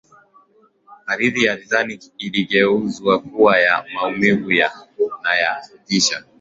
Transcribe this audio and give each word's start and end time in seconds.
hadithi 1.05 1.43
ya 1.43 1.57
titanic 1.57 2.01
iligeuzwa 2.17 3.19
kuwa 3.19 3.59
ya 3.59 3.85
maumivu 3.95 4.49
na 5.23 5.35
ya 5.35 5.55
kutisha 5.71 6.23